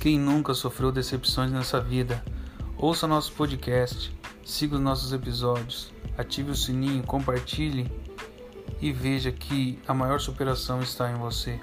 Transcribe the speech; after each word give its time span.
Quem 0.00 0.18
nunca 0.18 0.54
sofreu 0.54 0.90
decepções 0.90 1.52
nessa 1.52 1.78
vida? 1.78 2.24
Ouça 2.78 3.06
nosso 3.06 3.34
podcast, 3.34 4.10
siga 4.42 4.76
os 4.76 4.80
nossos 4.80 5.12
episódios, 5.12 5.92
ative 6.16 6.52
o 6.52 6.56
sininho, 6.56 7.02
compartilhe 7.02 7.92
e 8.80 8.90
veja 8.92 9.30
que 9.30 9.78
a 9.86 9.92
maior 9.92 10.18
superação 10.18 10.80
está 10.80 11.10
em 11.12 11.16
você. 11.16 11.60